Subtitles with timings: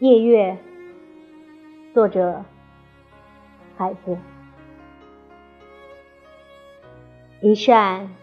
[0.00, 0.56] 夜月，
[1.92, 2.44] 作者：
[3.76, 4.16] 孩子。
[7.40, 8.14] 一扇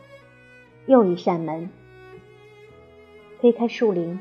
[0.86, 1.70] 又一扇门，
[3.42, 4.18] 推开树林，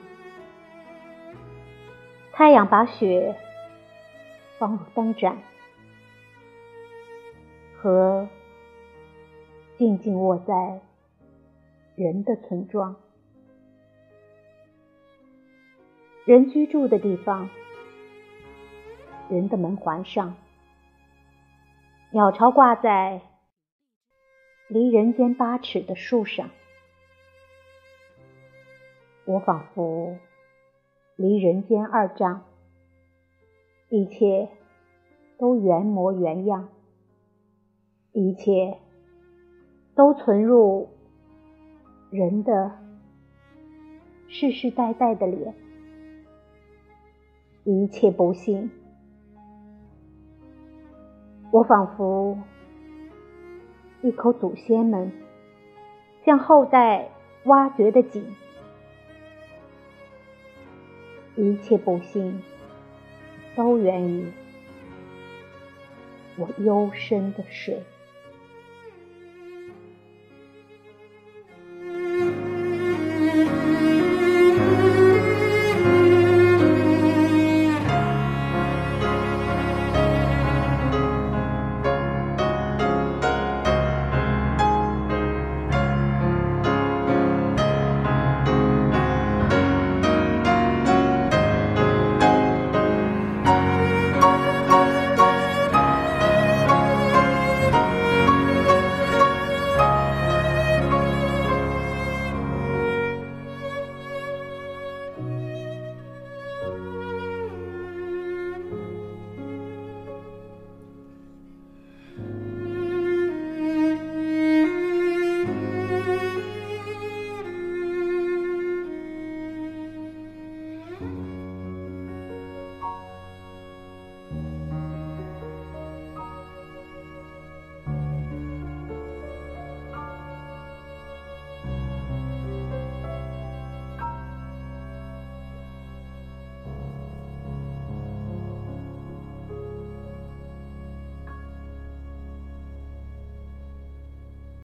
[2.33, 3.37] 太阳把雪
[4.59, 5.39] 放入灯盏，
[7.77, 8.29] 和
[9.79, 10.81] 静静卧在
[11.95, 12.97] 人的村庄。
[16.27, 17.51] 人居住的地方，
[19.29, 20.35] 人的门环上，
[22.13, 23.21] 鸟巢挂在
[24.69, 26.49] 离人间八尺的树上。
[29.27, 30.17] 我仿佛
[31.17, 32.45] 离人间二丈，
[33.91, 34.49] 一切
[35.39, 36.71] 都原模原样，
[38.13, 38.79] 一切
[39.95, 40.89] 都存入
[42.11, 42.79] 人的
[44.29, 45.55] 世世代代的脸。
[47.67, 48.71] 一切不幸，
[51.51, 52.39] 我仿佛
[54.03, 55.11] 一口祖先们
[56.27, 57.09] 向后代
[57.45, 58.23] 挖掘的井。
[61.37, 62.43] 一切不幸
[63.57, 64.31] 都源于
[66.37, 67.83] 我幽深的水。